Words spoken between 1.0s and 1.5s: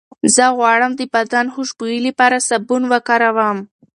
بدن